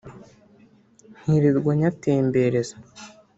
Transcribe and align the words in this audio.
nkirirwa 1.21 1.71
nyatembereza 1.79 2.75